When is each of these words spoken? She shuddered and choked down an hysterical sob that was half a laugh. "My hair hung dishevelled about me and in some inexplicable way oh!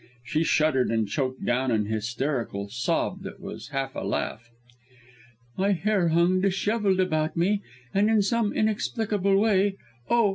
She 0.23 0.43
shuddered 0.43 0.89
and 0.89 1.07
choked 1.07 1.45
down 1.45 1.69
an 1.69 1.85
hysterical 1.85 2.69
sob 2.69 3.21
that 3.21 3.39
was 3.39 3.67
half 3.67 3.93
a 3.95 3.99
laugh. 3.99 4.49
"My 5.57 5.73
hair 5.73 6.07
hung 6.09 6.41
dishevelled 6.41 6.99
about 6.99 7.37
me 7.37 7.61
and 7.93 8.09
in 8.09 8.23
some 8.23 8.51
inexplicable 8.51 9.37
way 9.37 9.75
oh! 10.09 10.29